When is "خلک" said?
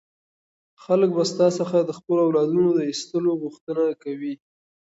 0.83-1.09